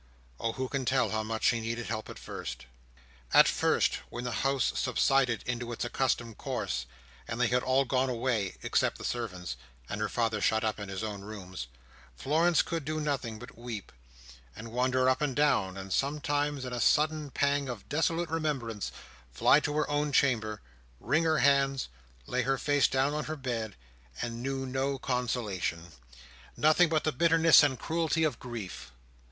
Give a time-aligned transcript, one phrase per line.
[0.39, 2.65] Oh, who can tell how much she needed help at first!
[3.35, 6.87] At first, when the house subsided into its accustomed course,
[7.27, 10.89] and they had all gone away, except the servants, and her father shut up in
[10.89, 11.67] his own rooms,
[12.15, 13.91] Florence could do nothing but weep,
[14.55, 18.91] and wander up and down, and sometimes, in a sudden pang of desolate remembrance,
[19.31, 20.61] fly to her own chamber,
[20.99, 21.89] wring her hands,
[22.25, 23.75] lay her face down on her bed,
[24.19, 25.91] and know no consolation:
[26.57, 28.91] nothing but the bitterness and cruelty of grief.